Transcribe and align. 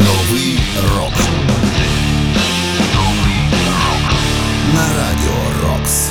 Новий 0.00 0.58
рок. 0.96 1.12
На 4.74 4.82
радіо 4.82 5.40
Рокс. 5.64 6.10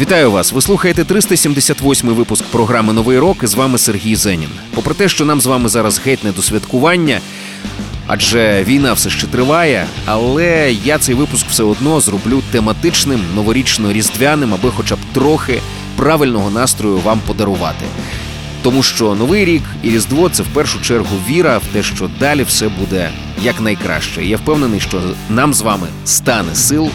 Вітаю 0.00 0.30
вас! 0.30 0.52
Ви 0.52 0.60
слухаєте 0.60 1.02
378-й 1.02 2.12
випуск 2.14 2.44
програми 2.44 2.92
Новий 2.92 3.18
рок. 3.18 3.36
і 3.42 3.46
З 3.46 3.54
вами 3.54 3.78
Сергій 3.78 4.16
Зенін. 4.16 4.48
Попри 4.74 4.94
те, 4.94 5.08
що 5.08 5.24
нам 5.24 5.40
з 5.40 5.46
вами 5.46 5.68
зараз 5.68 6.00
геть 6.04 6.24
не 6.24 6.32
до 6.32 6.42
святкування, 6.42 7.20
адже 8.06 8.64
війна 8.64 8.92
все 8.92 9.10
ще 9.10 9.26
триває. 9.26 9.86
Але 10.06 10.72
я 10.84 10.98
цей 10.98 11.14
випуск 11.14 11.46
все 11.48 11.62
одно 11.62 12.00
зроблю 12.00 12.42
тематичним, 12.52 13.20
новорічно-різдвяним, 13.36 14.54
аби 14.54 14.70
хоча 14.76 14.94
б 14.94 14.98
трохи 15.12 15.60
правильного 15.96 16.50
настрою 16.50 16.98
вам 16.98 17.20
подарувати. 17.26 17.84
Тому 18.64 18.82
що 18.82 19.14
новий 19.14 19.44
рік 19.44 19.62
і 19.82 19.90
різдво 19.90 20.28
це 20.28 20.42
в 20.42 20.46
першу 20.46 20.80
чергу 20.80 21.16
віра 21.28 21.58
в 21.58 21.62
те, 21.72 21.82
що 21.82 22.10
далі 22.20 22.42
все 22.42 22.68
буде 22.68 23.10
якнайкраще. 23.42 24.24
І 24.24 24.28
Я 24.28 24.36
впевнений, 24.36 24.80
що 24.80 25.00
нам 25.30 25.54
з 25.54 25.60
вами 25.60 25.86
стане 26.04 26.54
сил 26.54 26.90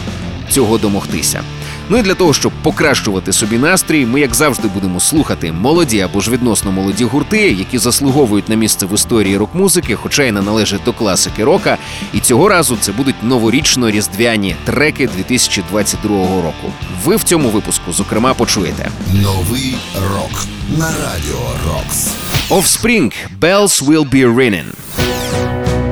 цього 0.50 0.78
домогтися. 0.78 1.40
Ну 1.88 1.96
і 1.96 2.02
для 2.02 2.14
того, 2.14 2.32
щоб 2.32 2.52
покращувати 2.62 3.32
собі 3.32 3.58
настрій, 3.58 4.06
ми, 4.06 4.20
як 4.20 4.34
завжди, 4.34 4.68
будемо 4.68 5.00
слухати 5.00 5.52
молоді 5.52 6.00
або 6.00 6.20
ж 6.20 6.30
відносно 6.30 6.72
молоді 6.72 7.04
гурти, 7.04 7.50
які 7.50 7.78
заслуговують 7.78 8.48
на 8.48 8.54
місце 8.54 8.86
в 8.86 8.94
історії 8.94 9.36
рок-музики, 9.36 9.94
хоча 9.94 10.22
й 10.22 10.32
не 10.32 10.42
належать 10.42 10.84
до 10.84 10.92
класики 10.92 11.44
рока. 11.44 11.78
І 12.12 12.20
цього 12.20 12.48
разу 12.48 12.76
це 12.80 12.92
будуть 12.92 13.24
новорічно-різдвяні 13.24 14.54
треки 14.64 15.08
2022 15.16 16.18
року. 16.42 16.72
Ви 17.04 17.16
в 17.16 17.22
цьому 17.22 17.48
випуску, 17.48 17.92
зокрема, 17.92 18.34
почуєте 18.34 18.90
Новий 19.12 19.76
рок. 20.14 20.59
На 20.77 20.85
радіо 20.87 21.39
Рокс. 21.67 22.07
Offspring 22.49 23.13
Bells 23.39 23.81
Will 23.83 24.05
Be 24.13 24.23
Ringing. 24.39 24.69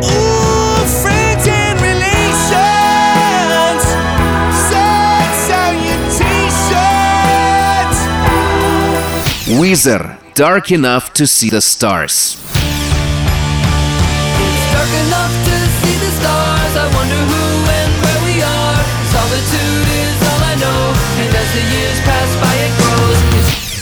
Ooh, 0.03 0.85
friends 1.01 1.45
and 1.61 1.77
relations, 1.91 3.81
sad 4.69 5.31
salutations. 5.49 7.13
Weezer 9.59 10.03
Dark 10.35 10.65
Enough 10.71 11.05
to 11.17 11.23
See 11.35 11.49
the 11.55 11.61
Stars. 11.61 12.15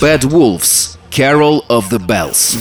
Bad 0.01 0.25
Wolves 0.25 0.99
Carol 1.11 1.63
of 1.69 1.89
the 1.89 1.99
Bells. 1.99 2.57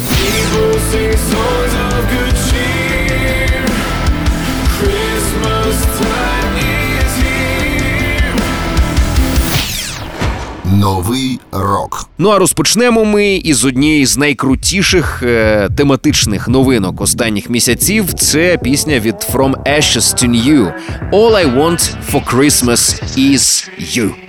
Новий 10.66 11.40
рок. 11.52 12.10
Ну 12.18 12.30
а 12.30 12.40
розпочнемо 12.40 13.06
ми 13.06 13.36
із 13.36 13.66
однієї 13.66 14.06
з 14.06 14.18
найкрутіших 14.18 15.24
е, 15.24 15.70
тематичних 15.78 16.48
новинок 16.48 17.02
останніх 17.02 17.50
місяців. 17.50 18.14
Це 18.14 18.58
пісня 18.58 19.00
від 19.00 19.16
From 19.16 19.56
Ashes 19.64 20.24
to 20.24 20.30
New. 20.30 20.74
All 21.12 21.32
I 21.32 21.58
want 21.58 21.96
for 22.12 22.36
Christmas 22.36 23.04
is 23.18 23.70
you. 23.98 24.25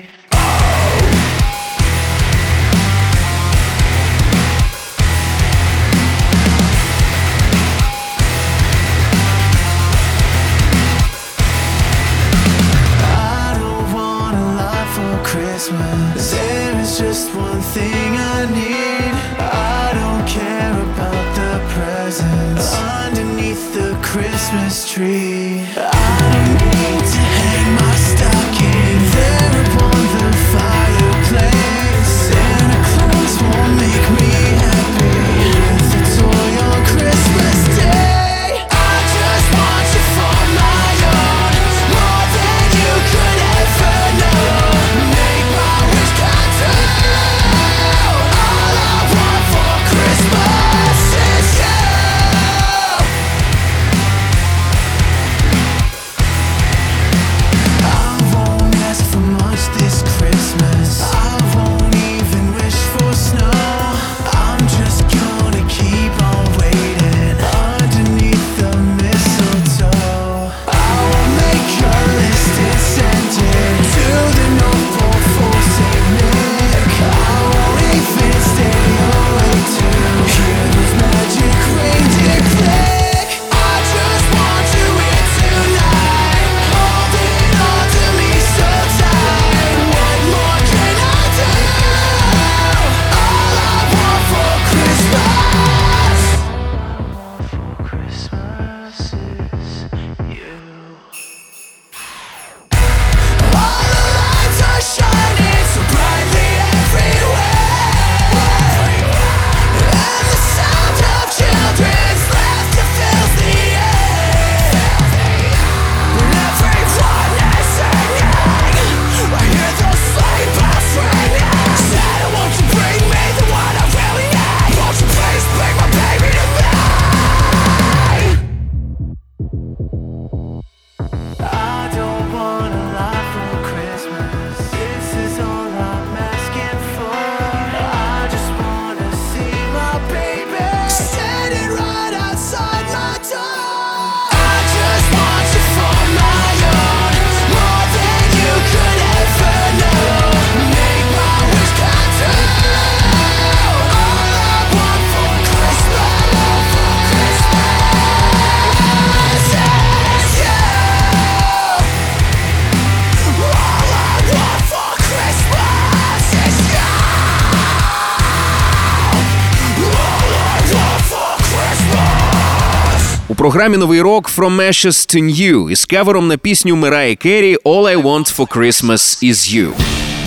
Програмі 173.56 173.76
новий 173.76 174.00
рок 174.00 174.30
From 174.36 174.56
Ashes 174.56 175.16
to 175.16 175.22
New 175.22 175.70
із 175.70 175.84
кавером 175.84 176.28
на 176.28 176.36
пісню 176.36 176.76
Мираї 176.76 177.16
Керрі 177.16 177.56
All 177.56 177.96
I 177.96 178.02
Want 178.02 178.36
for 178.36 178.56
Christmas 178.56 179.24
is 179.24 179.56
You. 179.56 179.72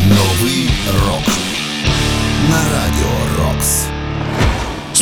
Новий 0.09 0.69
рок. 1.05 1.27
На 2.49 2.57
радіо 2.57 3.09
Рокс. 3.11 3.18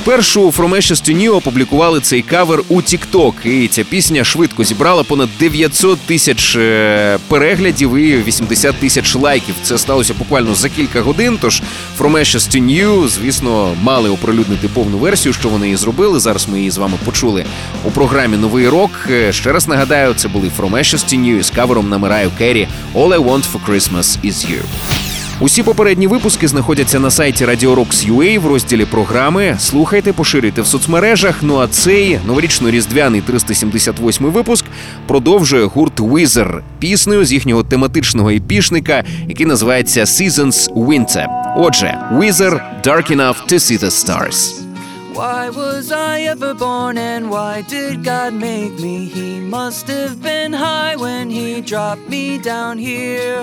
Спершу 0.07 0.51
Ashes 0.75 1.09
to 1.09 1.11
опублікували 1.29 1.99
цей 1.99 2.21
кавер 2.21 2.63
у 2.69 2.81
TikTok, 2.81 3.47
і 3.47 3.67
ця 3.67 3.83
пісня 3.83 4.23
швидко 4.23 4.63
зібрала 4.63 5.03
понад 5.03 5.29
900 5.39 5.99
тисяч 5.99 6.55
е, 6.55 7.17
переглядів 7.27 7.95
і 7.95 8.23
80 8.23 8.75
тисяч 8.75 9.15
лайків. 9.15 9.55
Це 9.63 9.77
сталося 9.77 10.13
буквально 10.13 10.55
за 10.55 10.69
кілька 10.69 11.01
годин. 11.01 11.37
Тож 11.41 11.61
From 11.99 12.11
Ashes 12.11 13.07
звісно, 13.07 13.75
мали 13.81 14.09
оприлюднити 14.09 14.67
повну 14.67 14.97
версію, 14.97 15.33
що 15.33 15.49
вони 15.49 15.69
і 15.69 15.75
зробили. 15.75 16.19
Зараз 16.19 16.47
ми 16.47 16.57
її 16.57 16.71
з 16.71 16.77
вами 16.77 16.97
почули 17.05 17.45
у 17.85 17.91
програмі 17.91 18.37
Новий 18.37 18.69
рок. 18.69 18.91
Е, 19.09 19.33
Ще 19.33 19.51
раз 19.51 19.67
нагадаю, 19.67 20.13
це 20.13 20.27
були 20.27 20.51
From 20.57 20.71
Ashes 20.71 21.43
з 21.43 21.49
кавером 21.49 21.89
на 21.89 21.99
Mariah 21.99 22.31
Carey 22.41 22.67
All 22.95 23.13
I 23.13 23.19
Want 23.19 23.43
for 23.51 23.59
Christmas 23.69 24.17
is 24.23 24.51
You. 24.51 25.06
Усі 25.39 25.63
попередні 25.63 26.07
випуски 26.07 26.47
знаходяться 26.47 26.99
на 26.99 27.11
сайті 27.11 27.45
Radio 27.45 28.39
в 28.39 28.47
розділі 28.47 28.85
програми. 28.85 29.55
Слухайте, 29.59 30.13
поширюйте 30.13 30.61
в 30.61 30.67
соцмережах. 30.67 31.35
Ну 31.41 31.57
а 31.57 31.67
цей 31.67 32.19
новорічно-різдвяний 32.27 33.21
378 33.21 34.25
випуск 34.25 34.65
продовжує 35.07 35.65
гурт 35.65 35.99
Wizard 35.99 36.61
піснею 36.79 37.25
з 37.25 37.33
їхнього 37.33 37.63
тематичного 37.63 38.29
епішника, 38.29 39.03
який 39.27 39.45
називається 39.45 40.01
Seasons 40.01 40.73
Winter. 40.73 41.25
Отже, 41.57 41.97
Wizard 42.13 42.61
Dark 42.83 43.11
Enough 43.11 43.35
to 43.47 43.53
See 43.53 43.83
the 43.83 43.91
Stars. 43.91 44.67
Why 45.17 45.49
was 45.49 45.85
I 45.91 46.15
ever 46.33 46.53
born 46.53 46.95
and 47.13 47.23
why 47.35 47.53
did 47.75 48.03
God 48.03 48.31
make 48.49 48.73
me? 48.85 48.97
He 49.17 49.29
must 49.57 49.85
have 49.97 50.15
been 50.29 50.53
high 50.53 50.95
when 51.05 51.25
he 51.37 51.47
dropped 51.71 52.07
me 52.15 52.25
down 52.53 52.73
here. 52.89 53.39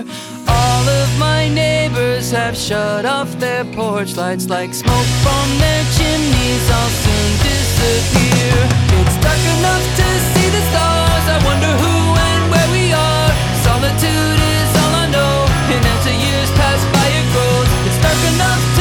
All 0.56 0.84
of 1.00 1.03
neighbors 2.14 2.30
have 2.30 2.56
shut 2.56 3.04
off 3.04 3.30
their 3.40 3.64
porch 3.76 4.16
lights 4.16 4.48
like 4.48 4.72
smoke 4.72 5.10
from 5.22 5.46
their 5.58 5.84
chimneys. 5.96 6.64
I'll 6.70 6.94
soon 7.02 7.30
disappear. 7.42 8.54
It's 9.00 9.16
dark 9.18 9.42
enough 9.58 9.84
to 9.98 10.06
see 10.30 10.48
the 10.56 10.62
stars. 10.70 11.24
I 11.34 11.38
wonder 11.44 11.72
who 11.82 11.94
and 12.30 12.42
where 12.52 12.70
we 12.70 12.92
are. 12.92 13.30
Solitude 13.66 14.40
is 14.54 14.70
all 14.82 14.94
I 14.94 15.06
know, 15.10 15.36
and 15.74 15.82
as 15.84 16.04
the 16.04 16.14
years 16.14 16.50
pass 16.52 16.80
by, 16.94 17.06
it 17.18 17.26
grows. 17.34 17.68
It's 17.86 17.98
dark 17.98 18.20
enough 18.34 18.73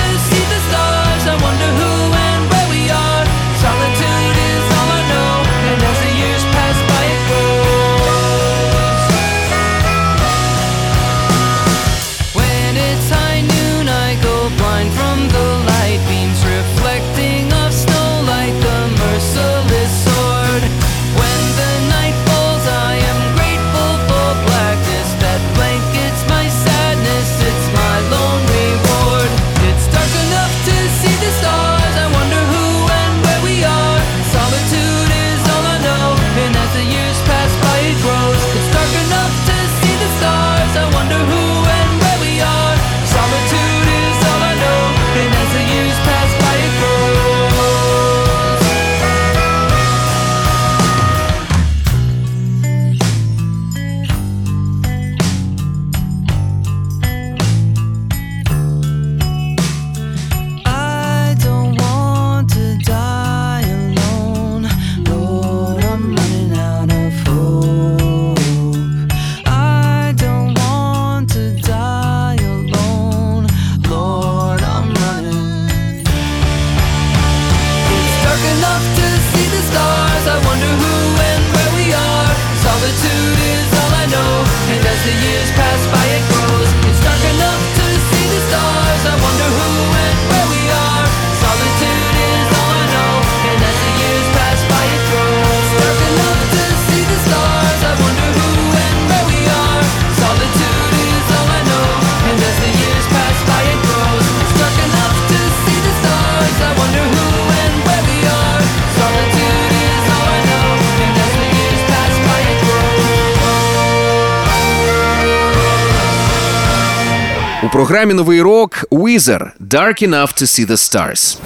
програмі 117.74 118.14
Новий 118.14 118.42
рок 118.42 118.86
Wizard 118.92 119.48
Dark 119.70 120.10
Enough 120.10 120.42
to 120.42 120.42
See 120.42 120.68
the 120.68 120.78
Stars. 120.78 121.38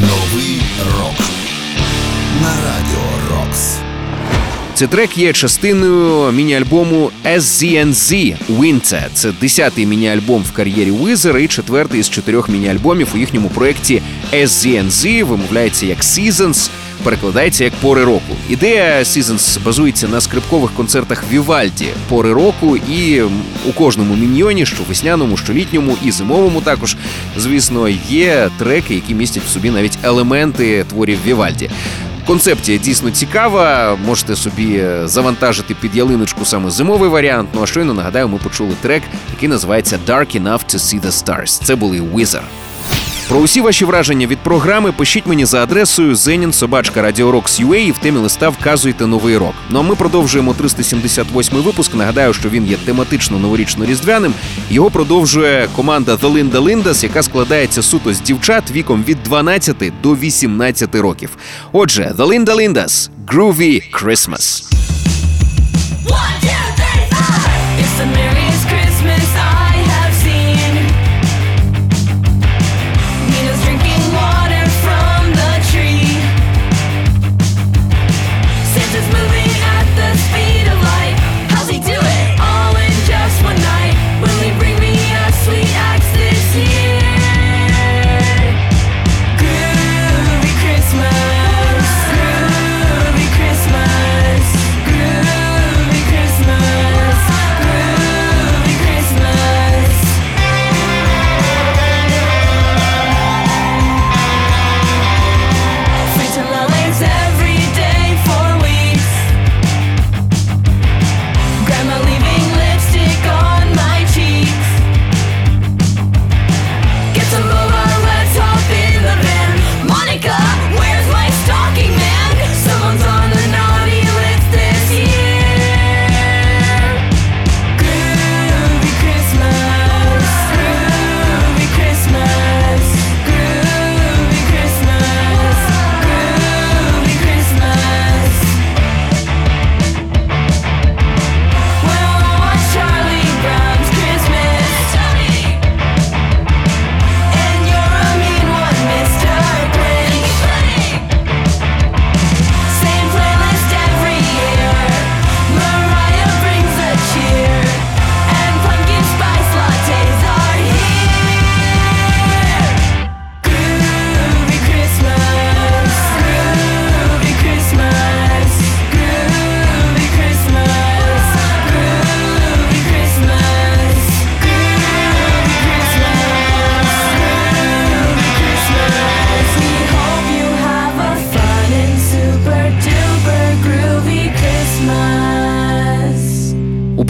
Новий 0.00 0.62
рок 0.98 1.26
на 2.42 2.48
радіо 2.48 3.02
Рокс. 3.30 3.76
Цей 4.74 4.88
трек 4.88 5.18
є 5.18 5.32
частиною 5.32 6.32
міні-альбому 6.32 7.10
SZNZ 7.24 8.36
Winter. 8.50 9.04
Це 9.14 9.32
десятий 9.40 9.86
міні-альбом 9.86 10.42
в 10.42 10.52
кар'єрі 10.52 10.90
Wizard 10.90 11.38
і 11.38 11.48
четвертий 11.48 12.00
із 12.00 12.10
чотирьох 12.10 12.48
міні-альбомів 12.48 13.08
у 13.14 13.18
їхньому 13.18 13.48
проєкті 13.48 14.02
SZNZ, 14.32 15.24
вимовляється 15.24 15.86
як 15.86 15.98
Seasons, 15.98 16.70
перекладається 17.02 17.64
як 17.64 17.72
пори 17.72 18.04
року. 18.04 18.36
Ідея 18.48 18.98
Seasons 18.98 19.62
базується 19.62 20.08
на 20.08 20.20
скрипкових 20.20 20.70
концертах 20.72 21.24
Вівальді 21.30 21.86
пори 22.08 22.32
року, 22.32 22.76
і 22.76 23.22
у 23.68 23.72
кожному 23.74 24.14
міньйоні, 24.14 24.66
що 24.66 24.76
весняному, 24.88 25.36
що 25.36 25.52
літньому 25.52 25.96
і 26.04 26.10
зимовому 26.10 26.60
також, 26.60 26.96
звісно, 27.36 27.88
є 28.08 28.50
треки, 28.58 28.94
які 28.94 29.14
містять 29.14 29.42
в 29.44 29.48
собі 29.48 29.70
навіть 29.70 29.98
елементи 30.02 30.84
творів 30.88 31.18
Вівальді. 31.26 31.70
Концепція 32.26 32.78
дійсно 32.78 33.10
цікава. 33.10 33.96
Можете 34.06 34.36
собі 34.36 34.84
завантажити 35.04 35.74
під 35.74 35.96
ялиночку 35.96 36.44
саме 36.44 36.70
зимовий 36.70 37.10
варіант. 37.10 37.48
Ну 37.54 37.62
а 37.62 37.66
щойно 37.66 37.94
нагадаю, 37.94 38.28
ми 38.28 38.38
почули 38.38 38.74
трек, 38.80 39.02
який 39.34 39.48
називається 39.48 39.98
Dark 40.06 40.42
Enough 40.42 40.74
to 40.74 40.74
See 40.74 41.00
the 41.00 41.10
Stars. 41.10 41.64
Це 41.64 41.76
були 41.76 42.00
Wizard. 42.00 42.65
Про 43.28 43.38
усі 43.38 43.60
ваші 43.60 43.84
враження 43.84 44.26
від 44.26 44.38
програми 44.38 44.92
пишіть 44.92 45.26
мені 45.26 45.44
за 45.44 45.62
адресою 45.62 46.14
zenin.собачка.radiorocks.ua 46.14 47.76
і 47.76 47.92
в 47.92 47.98
темі 47.98 48.18
листа 48.18 48.48
вказуйте 48.48 49.06
новий 49.06 49.36
рок. 49.36 49.54
Ну 49.70 49.78
а 49.78 49.82
ми 49.82 49.94
продовжуємо 49.94 50.54
378 50.54 51.58
й 51.58 51.60
випуск. 51.60 51.94
Нагадаю, 51.94 52.32
що 52.32 52.48
він 52.48 52.66
є 52.66 52.76
тематично 52.76 53.38
новорічно-різдвяним. 53.38 54.32
Його 54.70 54.90
продовжує 54.90 55.68
команда 55.76 56.14
The 56.14 56.32
Linda 56.32 56.62
Lindas, 56.62 57.04
яка 57.04 57.22
складається 57.22 57.82
суто 57.82 58.14
з 58.14 58.20
дівчат 58.20 58.70
віком 58.70 59.04
від 59.04 59.22
12 59.22 59.76
до 60.02 60.16
18 60.16 60.94
років. 60.94 61.30
Отже, 61.72 62.14
The 62.16 62.26
Linda 62.26 62.54
Lindas– 62.56 63.10
Groovy 63.26 63.82
Christmas. 64.02 64.62
It's 66.08 66.45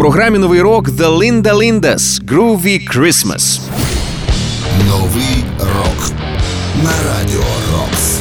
програмі 0.07 0.39
новий 0.39 0.61
рок 0.61 0.89
The 0.89 1.19
Linda 1.19 1.55
Lindas 1.55 2.25
Groovy 2.25 2.97
Christmas. 2.97 3.61
Новий 4.89 5.45
рок 5.59 6.11
на 6.85 6.91
радіо 6.91 7.45
Рокс. 7.73 8.19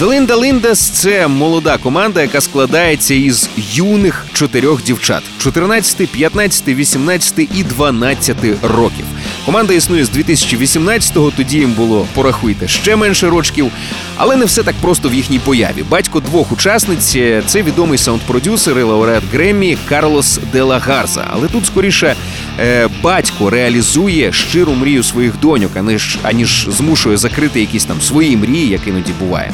The 0.00 0.08
Linda 0.08 0.40
Lindas– 0.40 0.74
це 0.92 1.28
молода 1.28 1.78
команда, 1.78 2.22
яка 2.22 2.40
складається 2.40 3.14
із 3.14 3.48
юних 3.72 4.26
чотирьох 4.32 4.82
дівчат: 4.82 5.22
14, 5.38 6.08
15, 6.10 6.68
18 6.68 7.38
і 7.38 7.64
12 7.64 8.36
років. 8.62 9.04
Команда 9.48 9.74
існує 9.74 10.04
з 10.04 10.10
2018-го, 10.10 11.30
тоді 11.30 11.58
їм 11.58 11.72
було 11.72 12.06
порахуйте 12.14 12.68
ще 12.68 12.96
менше 12.96 13.28
рочків, 13.28 13.72
але 14.16 14.36
не 14.36 14.44
все 14.44 14.62
так 14.62 14.74
просто 14.80 15.08
в 15.08 15.14
їхній 15.14 15.38
появі. 15.38 15.84
Батько 15.88 16.20
двох 16.20 16.52
учасниць 16.52 17.16
це 17.46 17.62
відомий 17.62 17.98
саунд-продюсер 17.98 18.78
і 18.78 18.82
лауреат 18.82 19.22
Греммі 19.32 19.78
Карлос 19.88 20.40
де 20.52 20.62
ла 20.62 20.78
Гарза. 20.78 21.26
Але 21.30 21.48
тут 21.48 21.66
скоріше 21.66 22.14
е, 22.60 22.88
батько 23.02 23.50
реалізує 23.50 24.32
щиру 24.32 24.72
мрію 24.72 25.02
своїх 25.02 25.40
доньок, 25.40 25.76
аніж 25.76 26.18
аніж 26.22 26.68
змушує 26.70 27.16
закрити 27.16 27.60
якісь 27.60 27.84
там 27.84 28.00
свої 28.00 28.36
мрії, 28.36 28.68
як 28.68 28.80
іноді 28.86 29.12
буває. 29.20 29.52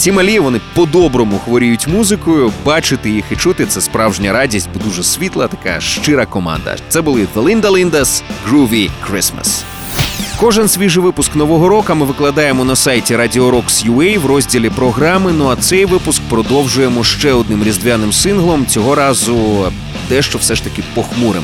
Ці 0.00 0.12
малі 0.12 0.38
вони 0.38 0.60
по-доброму 0.74 1.38
хворіють 1.38 1.88
музикою. 1.88 2.52
Бачити 2.64 3.10
їх 3.10 3.24
і 3.30 3.36
чути 3.36 3.66
це 3.66 3.80
справжня 3.80 4.32
радість, 4.32 4.68
бо 4.74 4.84
дуже 4.84 5.02
світла, 5.02 5.48
така 5.48 5.80
щира 5.80 6.26
команда. 6.26 6.76
Це 6.88 7.00
були 7.00 7.26
The 7.36 7.42
Linda 7.42 7.70
Lindas 7.70 8.22
Groovy 8.48 8.90
Christmas. 9.10 9.62
Кожен 10.38 10.68
свіжий 10.68 11.02
випуск 11.02 11.36
нового 11.36 11.68
року 11.68 11.94
ми 11.94 12.06
викладаємо 12.06 12.64
на 12.64 12.76
сайті 12.76 13.16
Radio 13.16 13.50
Rocks 13.50 13.90
UA 13.90 14.18
в 14.18 14.26
розділі 14.26 14.70
програми. 14.70 15.32
Ну 15.32 15.48
а 15.48 15.56
цей 15.56 15.84
випуск 15.84 16.22
продовжуємо 16.28 17.04
ще 17.04 17.32
одним 17.32 17.64
різдвяним 17.64 18.12
синглом. 18.12 18.66
Цього 18.66 18.94
разу 18.94 19.64
дещо 20.08 20.38
все 20.38 20.54
ж 20.54 20.64
таки 20.64 20.82
похмурим. 20.94 21.42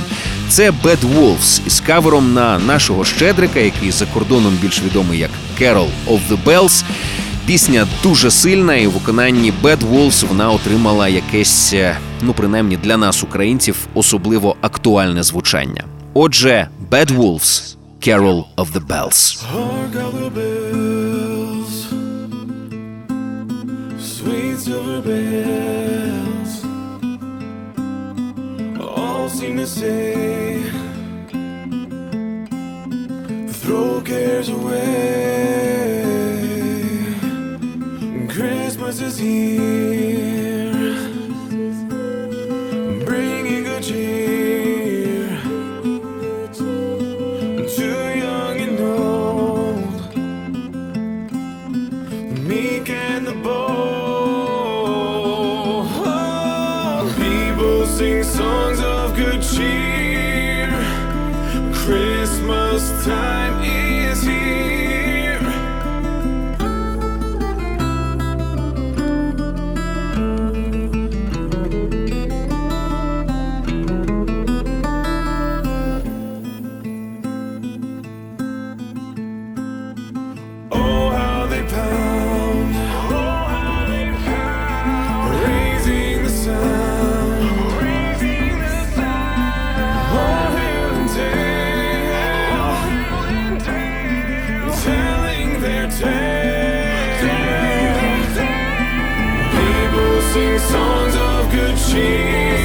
Це 0.49 0.71
Bad 0.71 0.99
Wolves 1.17 1.61
із 1.67 1.81
кавером 1.81 2.35
на 2.35 2.59
нашого 2.59 3.05
щедрика, 3.05 3.61
який 3.61 3.91
за 3.91 4.07
кордоном 4.07 4.59
більш 4.63 4.83
відомий 4.83 5.19
як 5.19 5.31
Carol 5.61 5.89
of 6.09 6.21
the 6.31 6.39
Bells. 6.45 6.85
Пісня 7.47 7.87
дуже 8.03 8.31
сильна, 8.31 8.75
і 8.75 8.87
в 8.87 8.91
виконанні 8.91 9.53
Bad 9.63 9.79
Wolves 9.79 10.29
вона 10.29 10.51
отримала 10.51 11.09
якесь, 11.09 11.73
е, 11.73 11.97
ну 12.23 12.33
принаймні 12.33 12.77
для 12.77 12.97
нас, 12.97 13.23
українців, 13.23 13.77
особливо 13.95 14.57
актуальне 14.61 15.23
звучання. 15.23 15.85
Отже, 16.15 16.69
Bad 16.91 17.17
Wolves– 17.17 17.77
Carol 18.07 18.45
of 18.57 18.73
the 18.73 18.87
Bells. 18.87 19.45
Sweet 24.17 24.57
silver 24.67 25.01
bells, 25.11 26.53
all 28.97 29.29
seem 29.39 29.55
to 29.63 29.69
say, 29.81 30.15
throw 33.61 33.91
cares 34.11 34.49
away. 34.59 35.16
Christmas 38.97 39.15
is 39.15 39.19
here, 39.19 40.26
sing 100.37 100.59
songs 100.59 101.15
of 101.17 101.51
good 101.51 101.77
cheer. 101.89 102.56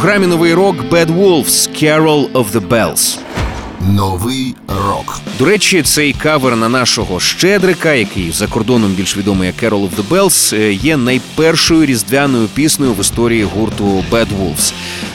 Програмі 0.00 0.26
новий 0.26 0.54
рок 0.54 0.76
Bad 0.90 1.06
Wolves– 1.06 1.68
Carol 1.82 2.32
of 2.32 2.52
the 2.52 2.68
Bells. 2.68 3.18
Новий 3.80 4.54
рок. 4.68 5.20
До 5.38 5.44
речі, 5.44 5.82
цей 5.82 6.12
кавер 6.12 6.56
на 6.56 6.68
нашого 6.68 7.20
щедрика, 7.20 7.94
який 7.94 8.30
за 8.32 8.46
кордоном 8.46 8.92
більш 8.92 9.16
відомий 9.16 9.46
як 9.46 9.72
Carol 9.72 9.88
of 9.88 9.90
the 9.96 10.08
Bells, 10.08 10.56
е, 10.56 10.72
є 10.72 10.96
найпершою 10.96 11.86
різдвяною 11.86 12.48
піснею 12.48 12.92
в 12.92 13.00
історії 13.00 13.44
гурту 13.44 14.04
Bad 14.10 14.26
Wolves. 14.40 14.72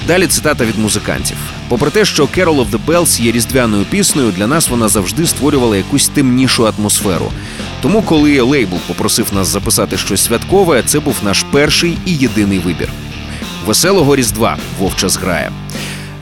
Далі 0.08 0.28
цитата 0.28 0.66
від 0.66 0.78
музикантів. 0.78 1.38
Попри 1.68 1.90
те, 1.90 2.06
що 2.06 2.24
Carol 2.24 2.66
of 2.66 2.70
the 2.70 2.80
Bells 2.88 3.22
є 3.22 3.32
різдвяною 3.32 3.86
піснею, 3.86 4.32
для 4.32 4.48
нас 4.48 4.70
вона 4.70 4.88
завжди 4.88 5.28
створювала 5.28 5.78
якусь 5.78 6.08
темнішу 6.08 6.68
атмосферу. 6.68 7.32
Тому, 7.82 8.02
коли 8.02 8.42
лейбл 8.42 8.78
попросив 8.88 9.26
нас 9.34 9.48
записати 9.48 9.98
щось 9.98 10.24
святкове, 10.24 10.84
це 10.86 11.00
був 11.00 11.16
наш 11.24 11.46
перший 11.52 11.98
і 12.06 12.16
єдиний 12.16 12.60
вибір. 12.60 12.90
Веселого 13.66 14.16
Різдва 14.16 14.58
Вовча 14.80 15.10
зграє. 15.10 15.52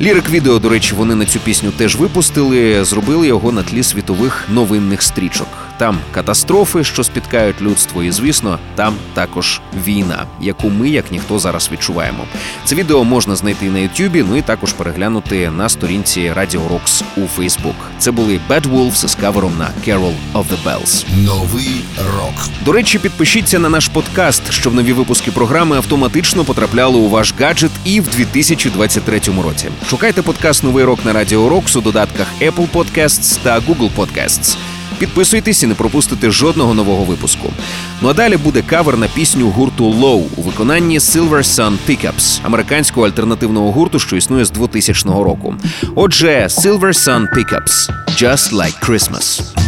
Лірик 0.02 0.30
відео, 0.30 0.60
до 0.60 0.70
речі, 0.70 0.96
вони 0.96 1.16
на 1.16 1.26
цю 1.26 1.40
пісню 1.40 1.72
теж 1.72 1.96
випустили, 1.96 2.86
зробили 2.86 3.28
його 3.28 3.52
на 3.52 3.64
тлі 3.64 3.84
світових 3.84 4.48
новинних 4.50 5.02
стрічок. 5.02 5.48
Там 5.82 6.00
катастрофи, 6.12 6.84
що 6.84 7.04
спіткають 7.04 7.62
людство, 7.62 8.04
і 8.04 8.12
звісно, 8.12 8.60
там 8.76 8.96
також 9.14 9.62
війна, 9.86 10.26
яку 10.42 10.70
ми, 10.70 10.90
як 10.90 11.12
ніхто, 11.12 11.40
зараз 11.40 11.70
відчуваємо. 11.72 12.26
Це 12.66 12.76
відео 12.76 13.04
можна 13.04 13.36
знайти 13.36 13.66
на 13.70 13.80
Ютубі, 13.80 14.26
ну 14.30 14.38
і 14.38 14.42
також 14.42 14.74
переглянути 14.74 15.50
на 15.50 15.70
сторінці 15.70 16.20
Radio 16.20 16.70
Rocks 16.70 17.04
у 17.18 17.28
Фейсбук. 17.28 17.76
Це 18.00 18.12
були 18.12 18.40
Bad 18.50 18.62
Wolves 18.62 19.08
з 19.08 19.16
кавером 19.16 19.54
на 19.58 19.70
Carol 19.88 20.14
of 20.34 20.46
the 20.46 20.64
Bells. 20.66 21.06
Новий 21.26 21.82
рок. 22.18 22.48
До 22.66 22.72
речі, 22.72 23.00
підпишіться 23.00 23.60
на 23.60 23.70
наш 23.70 23.88
подкаст, 23.88 24.52
щоб 24.52 24.76
нові 24.76 24.94
випуски 24.94 25.32
програми 25.32 25.78
автоматично 25.78 26.44
потрапляли 26.44 26.98
у 26.98 27.10
ваш 27.10 27.34
гаджет 27.40 27.72
і 27.86 28.02
в 28.02 28.08
2023 28.08 29.22
році. 29.44 29.70
Шукайте 29.90 30.22
подкаст 30.22 30.64
Новий 30.64 30.84
рок 30.84 31.06
на 31.06 31.14
Радіо 31.14 31.50
Рокс 31.50 31.76
у 31.76 31.82
додатках 31.82 32.28
Apple 32.42 32.68
Podcasts 32.74 33.40
та 33.44 33.60
Google 33.60 33.90
Podcasts. 33.98 34.58
Підписуйтесь 35.00 35.64
і 35.64 35.68
не 35.68 35.76
пропустите 35.76 36.32
жодного 36.32 36.74
нового 36.74 37.04
випуску. 37.04 37.54
Ну 38.02 38.10
а 38.10 38.14
далі 38.14 38.38
буде 38.38 38.62
кавер 38.62 38.98
на 38.98 39.08
пісню 39.08 39.50
гурту 39.50 39.92
Low 39.94 40.24
у 40.36 40.42
виконанні 40.42 41.00
Silver 41.00 41.44
Sun 41.44 41.74
Pickups, 41.90 42.40
американського 42.44 43.06
альтернативного 43.06 43.72
гурту, 43.72 44.00
що 44.00 44.16
існує 44.16 44.46
з 44.46 44.52
2000 44.52 45.10
року. 45.10 45.56
Отже, 45.96 46.48
Silver 46.50 46.80
Sun 46.80 47.28
Pickups– 47.36 47.90
Just 48.22 48.54
Like 48.54 48.90
Christmas. 48.90 49.61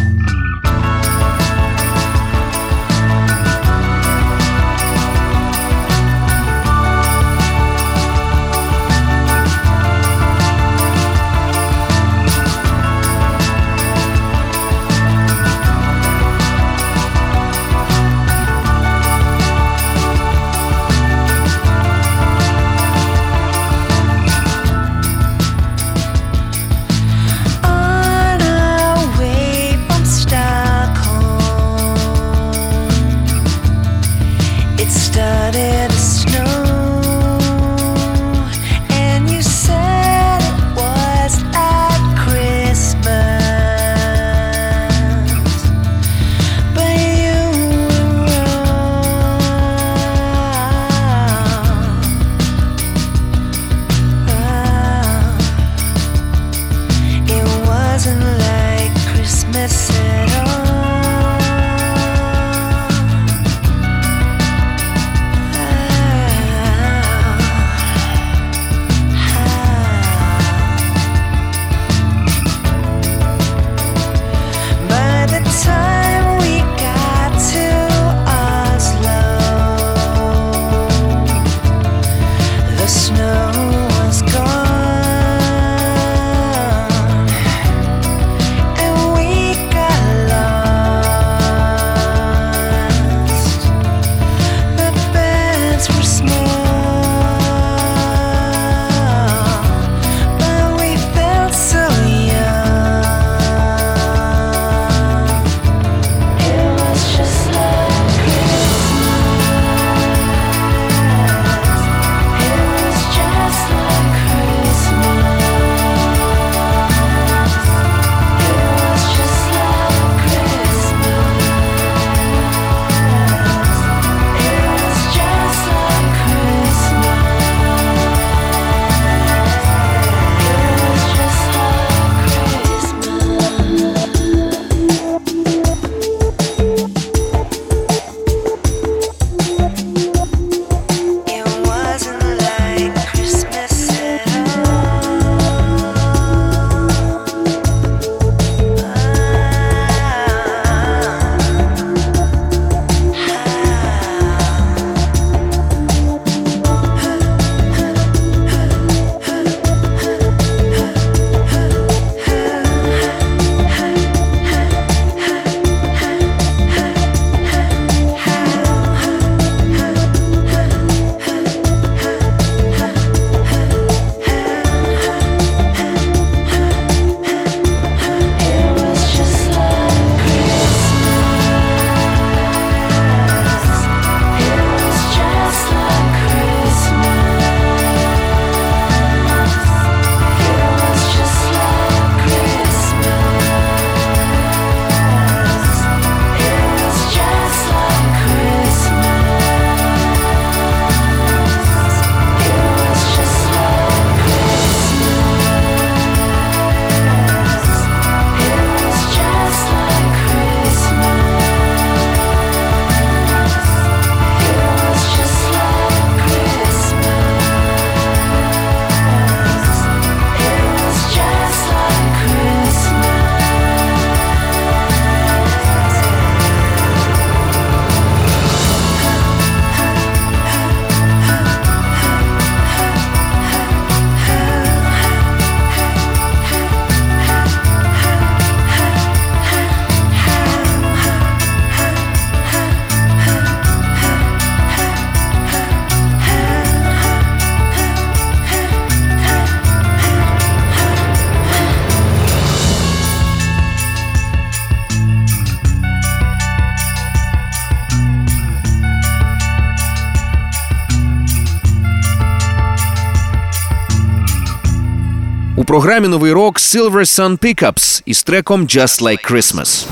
Програмі 265.74 266.08
новий 266.08 266.32
рок 266.32 266.60
Silver 266.60 266.92
Sun 266.92 267.38
Pickups 267.38 268.02
із 268.06 268.24
треком 268.24 268.66
Just 268.66 269.02
Like 269.02 269.32
Christmas. 269.32 269.86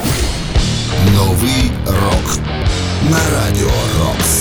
Новий 1.15 1.71
рок 1.85 2.37
на 3.09 3.17
радіо 3.17 3.71
Рокс. 3.99 4.40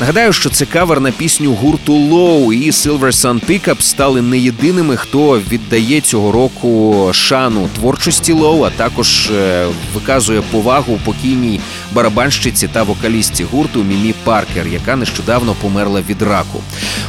Нагадаю, 0.00 0.32
що 0.32 0.50
це 0.50 0.66
кавер 0.66 1.00
на 1.00 1.10
пісню 1.10 1.52
гурту 1.52 1.92
Low 1.92 2.52
і 2.52 2.70
Silver 2.70 3.12
Sun 3.12 3.46
Pickup 3.48 3.80
стали 3.80 4.22
не 4.22 4.38
єдиними, 4.38 4.96
хто 4.96 5.40
віддає 5.50 6.00
цього 6.00 6.32
року 6.32 7.10
шану 7.12 7.68
творчості 7.74 8.32
Low, 8.32 8.64
а 8.64 8.70
також 8.70 9.30
е, 9.30 9.66
виказує 9.94 10.42
повагу 10.50 10.98
покійній 11.04 11.60
барабанщиці 11.92 12.68
та 12.68 12.82
вокалістці 12.82 13.44
гурту 13.44 13.82
Мімі 13.84 14.14
Паркер, 14.24 14.66
яка 14.66 14.96
нещодавно 14.96 15.54
померла 15.62 16.02
від 16.08 16.22
раку. 16.22 16.60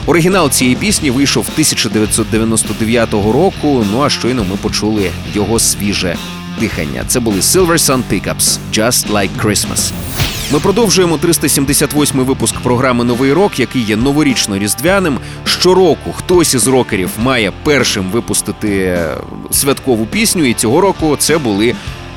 Оригінал 0.05 0.49
цієї 0.49 0.75
пісні 0.75 1.11
вийшов 1.11 1.45
1999 1.51 3.13
року. 3.13 3.85
Ну 3.91 4.01
а 4.01 4.09
щойно 4.09 4.45
ми 4.49 4.55
почули 4.55 5.11
його 5.33 5.59
свіже 5.59 6.15
дихання. 6.59 7.03
Це 7.07 7.19
були 7.19 7.39
Silver 7.39 7.77
Sun 7.77 8.01
Pickups 8.11 8.57
Just 8.73 9.11
Like 9.11 9.43
Christmas. 9.43 9.91
Ми 10.51 10.59
продовжуємо 10.59 11.17
378 11.17 12.19
випуск 12.19 12.59
програми 12.59 13.03
Новий 13.03 13.33
рок, 13.33 13.59
який 13.59 13.81
є 13.81 13.95
новорічно-різдвяним. 13.95 15.17
Щороку 15.45 16.11
хтось 16.13 16.53
із 16.53 16.67
рокерів 16.67 17.09
має 17.19 17.51
першим 17.63 18.05
випустити 18.11 18.99
святкову 19.51 20.05
пісню, 20.05 20.45
і 20.45 20.53
цього 20.53 20.81
року 20.81 21.15
це 21.19 21.37
були 21.37 21.75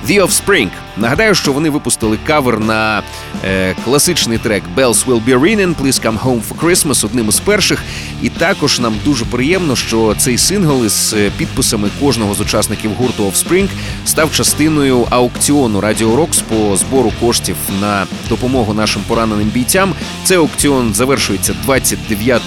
The 0.08 0.22
Offspring. 0.22 0.68
Нагадаю, 0.96 1.34
що 1.34 1.52
вони 1.52 1.70
випустили 1.70 2.18
кавер 2.26 2.60
на 2.60 3.02
е, 3.44 3.76
класичний 3.84 4.38
трек 4.38 4.62
Bells 4.76 5.06
Will 5.06 5.24
Be 5.24 5.40
Ringing, 5.40 5.74
Please 5.74 6.04
Come 6.06 6.18
Home 6.18 6.40
for 6.48 6.58
Christmas, 6.60 7.06
одним 7.06 7.28
із 7.28 7.40
перших. 7.40 7.82
І 8.22 8.28
також 8.28 8.80
нам 8.80 8.94
дуже 9.04 9.24
приємно, 9.24 9.76
що 9.76 10.14
цей 10.18 10.38
сингл 10.38 10.84
із 10.84 11.14
е, 11.18 11.30
підписами 11.36 11.88
кожного 12.00 12.34
з 12.34 12.40
учасників 12.40 12.90
гурту 12.92 13.24
Offspring 13.24 13.68
став 14.06 14.32
частиною 14.32 15.06
аукціону 15.10 15.80
Радіо 15.80 16.16
Рокс 16.16 16.40
по 16.40 16.76
збору 16.76 17.12
коштів 17.20 17.56
на 17.80 18.06
допомогу 18.28 18.74
нашим 18.74 19.02
пораненим 19.08 19.48
бійцям. 19.48 19.94
Цей 20.24 20.36
аукціон 20.36 20.94
завершується 20.94 21.54
29 21.64 22.42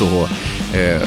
е, 0.76 1.02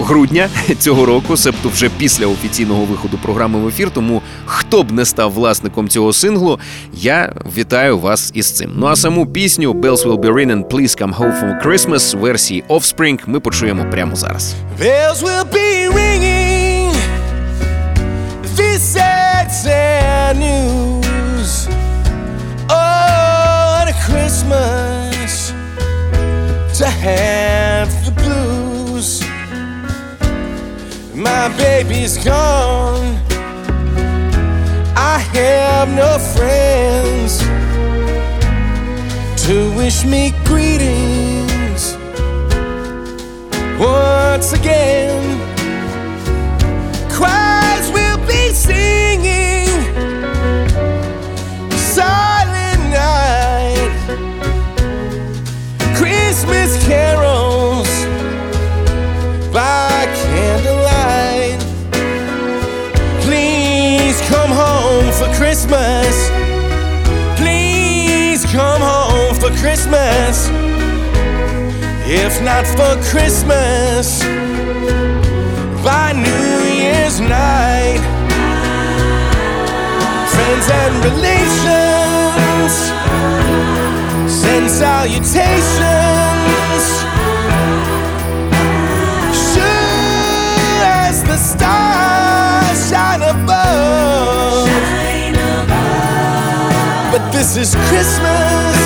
грудня 0.00 0.48
цього 0.78 1.06
року, 1.06 1.36
себто 1.36 1.68
вже 1.68 1.88
після 1.88 2.26
офіційного 2.26 2.84
виходу 2.84 3.18
програми 3.22 3.58
в 3.58 3.68
ефір. 3.68 3.90
Тому 3.90 4.22
хто 4.44 4.82
б 4.82 4.92
не 4.92 5.04
став 5.04 5.32
власником 5.32 5.88
цього 5.88 6.12
синглу, 6.12 6.58
я 6.92 7.32
вітаю 7.56 7.98
вас 7.98 8.30
із 8.34 8.50
цим. 8.50 8.70
Ну 8.76 8.86
а 8.86 8.96
саму 8.96 9.26
пісню 9.26 9.72
Bells 9.72 10.06
Will 10.06 10.18
Be 10.20 10.32
Ringing, 10.32 10.64
Please 10.64 11.02
Come 11.02 11.16
Home 11.18 11.40
for 11.40 11.66
Christmas 11.66 12.18
версії 12.18 12.64
Offspring 12.68 13.18
ми 13.26 13.40
почуємо 13.40 13.86
прямо 13.90 14.16
зараз. 14.16 14.54
Bells 14.80 15.22
will 15.22 15.44
be 15.52 15.94
ringing. 15.94 16.92
This 18.56 18.80
sad, 18.96 19.46
sad 19.64 20.36
news. 20.46 21.68
Oh, 22.68 23.00
Christmas 24.06 25.52
to 26.78 26.86
have 26.86 27.99
My 31.20 31.54
baby's 31.58 32.16
gone. 32.24 33.14
I 34.96 35.18
have 35.34 35.90
no 35.94 36.18
friends 36.34 37.40
to 39.44 39.76
wish 39.76 40.06
me 40.06 40.32
greetings 40.44 41.94
once 43.78 44.54
again. 44.54 45.38
Choirs 47.10 47.92
will 47.92 48.26
be 48.26 48.54
singing 48.54 48.99
come 64.30 64.50
home 64.50 65.10
for 65.12 65.28
Christmas. 65.34 66.30
Please 67.36 68.44
come 68.46 68.80
home 68.80 69.34
for 69.34 69.50
Christmas. 69.58 70.48
If 72.06 72.40
not 72.42 72.64
for 72.78 72.92
Christmas, 73.10 74.22
by 75.84 76.12
New 76.12 76.54
Year's 76.82 77.20
night, 77.20 78.02
friends 80.32 80.66
and 80.80 80.94
relations 81.08 82.74
send 84.40 84.70
salutations. 84.70 86.39
This 97.40 97.56
is 97.56 97.74
Christmas. 97.88 98.76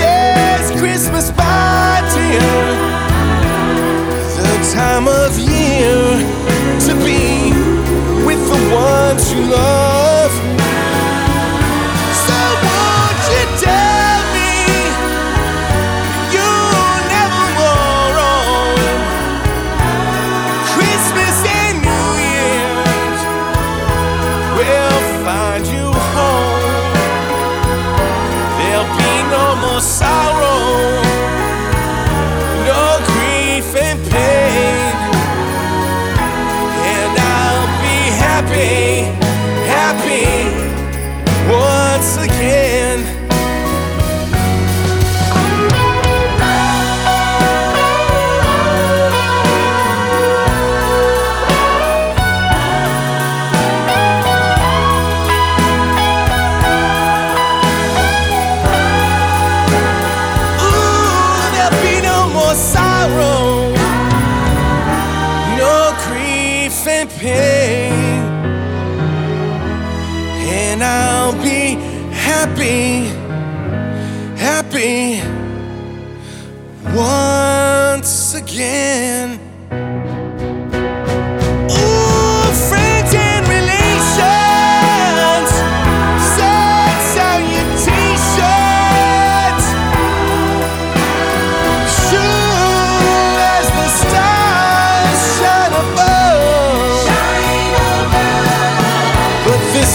Yes, 0.00 0.70
Christmas 0.80 1.30
by 1.30 2.00
dear. 2.14 2.40
The 4.40 4.72
time 4.72 5.06
of 5.06 5.38
year 5.38 6.00
to 6.86 6.94
be 7.04 7.52
with 8.24 8.40
the 8.48 8.74
ones 8.74 9.30
you 9.30 9.42
love. 9.42 9.95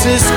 This 0.04 0.24
is 0.24 0.31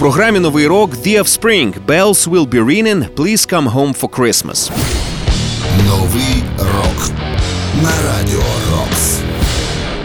програмі 0.00 0.40
Новий 0.40 0.66
рок 0.66 0.96
The 0.96 1.18
Offspring 1.18 1.72
Bells 1.86 2.30
Will 2.30 2.48
Be 2.48 2.64
Ringing, 2.64 3.08
Please 3.16 3.52
Come 3.52 3.72
Home 3.72 4.00
for 4.00 4.08
Christmas. 4.08 4.70
Новий 5.86 6.42
рок 6.58 7.10
на 7.82 7.90
радіо 8.06 8.42
Рокс. 8.72 9.18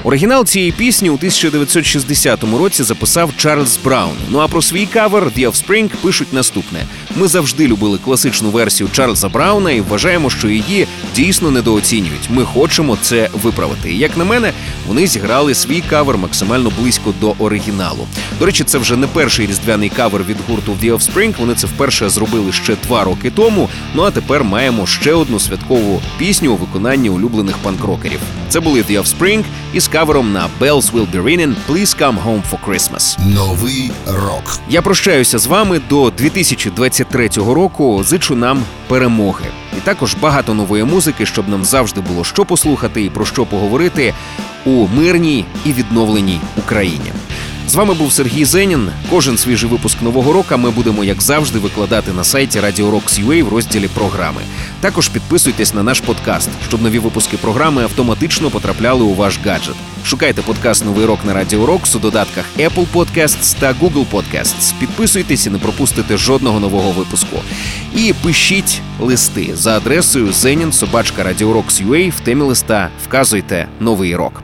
Оригінал 0.03 0.45
цієї 0.45 0.71
пісні 0.71 1.10
у 1.10 1.13
1960 1.13 2.43
році 2.43 2.84
записав 2.84 3.31
Чарльз 3.38 3.79
Браун. 3.84 4.17
Ну 4.29 4.39
а 4.39 4.47
про 4.47 4.62
свій 4.62 4.86
кавер 4.86 5.23
The 5.23 5.47
Offspring 5.49 5.89
пишуть 6.03 6.34
наступне: 6.34 6.79
ми 7.15 7.28
завжди 7.28 7.67
любили 7.67 7.97
класичну 7.97 8.49
версію 8.49 8.89
Чарльза 8.91 9.30
Брауна 9.30 9.71
і 9.71 9.82
вважаємо, 9.82 10.30
що 10.30 10.49
її 10.49 10.88
дійсно 11.15 11.51
недооцінюють. 11.51 12.30
Ми 12.30 12.43
хочемо 12.45 12.97
це 13.01 13.30
виправити. 13.34 13.91
І 13.91 13.97
як 13.97 14.17
на 14.17 14.25
мене, 14.25 14.54
вони 14.88 15.08
зіграли 15.08 15.56
свій 15.56 15.82
кавер 15.89 16.17
максимально 16.17 16.71
близько 16.80 17.13
до 17.21 17.36
оригіналу. 17.39 18.08
До 18.39 18.45
речі, 18.45 18.63
це 18.63 18.78
вже 18.78 18.95
не 18.95 19.08
перший 19.08 19.47
різдвяний 19.47 19.89
кавер 19.89 20.23
від 20.23 20.38
гурту 20.47 20.78
The 20.84 20.93
Offspring. 20.93 21.34
Вони 21.39 21.56
це 21.56 21.67
вперше 21.67 22.10
зробили 22.10 22.51
ще 22.51 22.75
два 22.88 23.04
роки 23.04 23.32
тому. 23.32 23.69
Ну 23.93 24.04
а 24.04 24.12
тепер 24.12 24.43
маємо 24.43 24.88
ще 24.88 25.13
одну 25.13 25.39
святкову 25.39 26.01
пісню 26.17 26.54
у 26.54 26.56
виконанні 26.56 27.10
улюблених 27.10 27.56
панк-рокерів. 27.63 28.19
Це 28.49 28.60
були 28.60 28.82
The 28.82 29.04
Offspring 29.04 29.43
із 29.73 29.88
кавером 29.88 30.34
на 30.34 30.49
Bells 30.60 30.91
Will 30.91 31.12
Be 31.12 31.23
Ringing, 31.23 31.54
Please 31.69 31.99
Come 32.01 32.23
Home 32.25 32.41
for 32.51 32.58
Christmas. 32.67 33.17
Новий 33.34 33.91
рок. 34.08 34.60
Я 34.69 34.82
прощаюся 34.82 35.39
з 35.39 35.47
вами 35.47 35.82
до 35.89 36.12
2023 37.11 37.53
року. 37.53 38.03
Зичу 38.03 38.35
нам 38.35 38.63
перемоги. 38.87 39.45
І 39.77 39.81
також 39.81 40.15
багато 40.15 40.53
нової 40.53 40.83
музики, 40.83 41.25
щоб 41.25 41.49
нам 41.49 41.65
завжди 41.65 42.01
було 42.01 42.23
що 42.23 42.45
послухати 42.45 43.03
і 43.03 43.09
про 43.09 43.25
що 43.25 43.45
поговорити 43.45 44.13
у 44.65 44.87
мирній 44.87 45.45
і 45.65 45.73
відновленій 45.73 46.39
Україні. 46.57 47.11
З 47.67 47.75
вами 47.75 47.93
був 47.93 48.12
Сергій 48.12 48.45
Зенін. 48.45 48.89
Кожен 49.10 49.38
свіжий 49.38 49.69
випуск 49.69 50.01
нового 50.01 50.34
року 50.34 50.58
ми 50.58 50.71
будемо, 50.71 51.04
як 51.04 51.21
завжди, 51.21 51.60
викладати 51.60 52.13
на 52.13 52.23
сайті 52.23 52.60
Radio 52.60 52.91
Rocks 52.91 53.25
UA 53.25 53.43
в 53.43 53.49
розділі 53.49 53.88
програми. 53.88 54.41
Також 54.80 55.10
підписуйтесь 55.10 55.73
на 55.73 55.84
наш 55.84 55.99
подкаст, 55.99 56.49
щоб 56.67 56.82
нові 56.82 56.99
випуски 56.99 57.38
програми 57.38 57.84
автоматично 57.84 58.49
потрапляли 58.49 59.04
у 59.04 59.13
ваш 59.13 59.39
гаджет. 59.45 59.75
Шукайте 60.06 60.41
подкаст 60.41 60.86
Новий 60.86 61.06
рок 61.06 61.19
на 61.25 61.34
Radio 61.34 61.65
Rocks 61.65 61.97
у 61.97 61.99
додатках 61.99 62.45
Apple 62.58 62.86
Podcasts 62.93 63.56
та 63.60 63.73
Google 63.73 64.06
Podcasts. 64.12 64.73
Підписуйтесь 64.80 65.45
і 65.45 65.49
не 65.49 65.58
пропустите 65.58 66.17
жодного 66.17 66.60
нового 66.60 66.91
випуску. 66.91 67.38
І 67.95 68.13
пишіть 68.23 68.82
листи 68.99 69.49
за 69.56 69.78
адресою 69.78 70.28
zenin.sobachka.radiorocks.ua 70.28 72.10
в 72.10 72.19
темі 72.19 72.41
листа 72.41 72.89
вказуйте 73.06 73.67
новий 73.80 74.15
рок. 74.15 74.41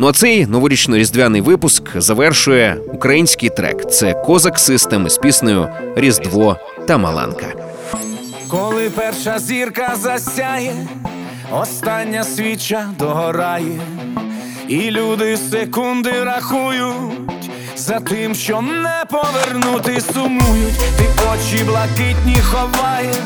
Ну 0.00 0.08
а 0.08 0.12
цей 0.12 0.46
новорічно-різдвяний 0.46 1.40
випуск 1.42 1.82
завершує 2.00 2.76
український 2.92 3.48
трек. 3.50 3.90
Це 3.90 4.14
Козак 4.14 4.58
Систем 4.58 5.06
із 5.06 5.18
піснею 5.18 5.68
Різдво 5.96 6.56
та 6.86 6.98
Маланка. 6.98 7.46
Коли 8.48 8.90
перша 8.90 9.38
зірка 9.38 9.96
засяє, 9.96 10.74
остання 11.52 12.24
свіча 12.24 12.88
догорає, 12.98 13.80
і 14.68 14.90
люди 14.90 15.36
секунди 15.36 16.24
рахують 16.24 17.50
за 17.76 18.00
тим, 18.00 18.34
що 18.34 18.60
не 18.60 19.04
повернути, 19.10 20.00
сумують, 20.14 20.78
ти 20.98 21.04
очі 21.32 21.64
блакитні 21.64 22.36
ховаєш, 22.42 23.16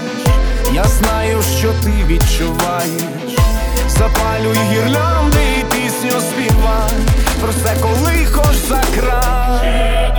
я 0.74 0.84
знаю, 0.84 1.42
що 1.58 1.68
ти 1.84 1.92
відчуваєш, 2.06 3.36
запалюй 3.88 4.56
гірлянди 4.72 5.64
пісню 6.02 6.20
співай, 6.20 6.90
про 7.40 7.50
все, 7.50 7.76
коли 7.82 8.26
хоч 8.26 8.56
за 8.56 8.80
край. 9.00 10.12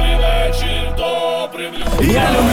Я 2.02 2.30
люблю 2.32 2.53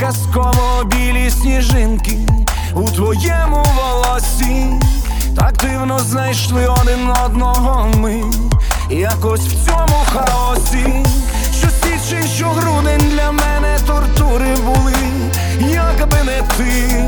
казково 0.00 0.84
білі 0.84 1.30
сніжинки 1.30 2.18
у 2.74 2.90
твоєму 2.90 3.64
волосі, 3.76 4.66
так 5.36 5.52
дивно 5.62 5.98
знайшли 5.98 6.66
один 6.66 7.10
одного 7.24 7.88
ми, 7.96 8.22
якось 8.90 9.40
в 9.40 9.66
цьому 9.66 10.04
хаосі, 10.06 11.04
що 11.58 11.68
січень, 11.68 12.28
що 12.28 12.46
грудень 12.46 13.10
для 13.10 13.32
мене 13.32 13.78
тортури 13.86 14.56
були, 14.64 14.94
якби 15.60 16.16
не 16.24 16.42
ти, 16.56 17.04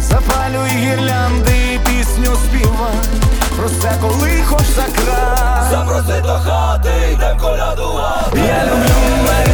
запалюй 0.00 0.70
гірлянди 0.70 1.74
і 1.74 1.78
пісню 1.78 2.36
співай, 2.36 2.94
про 3.56 3.66
все, 3.66 3.92
коли 4.00 4.42
хоч 4.46 4.66
за 4.66 4.82
край. 4.82 5.70
Запроси 5.70 6.20
до 6.22 6.28
хати, 6.28 6.90
йдем 7.12 7.38
колядувати. 7.38 8.38
Я 8.38 8.64
люблю 8.64 8.88
на 9.26 9.47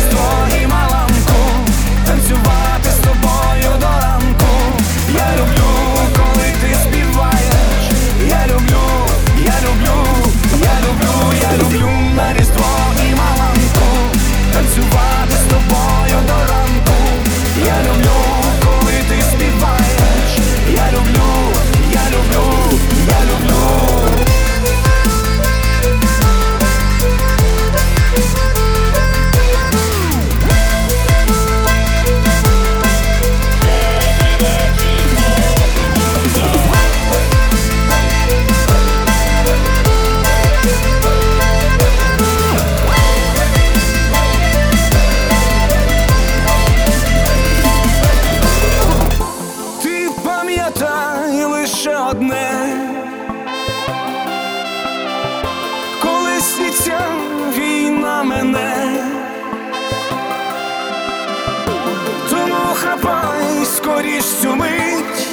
хапай 62.75 63.65
скоріш 63.65 64.25
цю 64.25 64.57
мить, 64.57 65.29